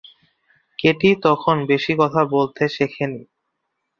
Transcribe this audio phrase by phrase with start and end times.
[0.79, 3.21] Katie তখন বেশি কথা বলতে শেখে নি।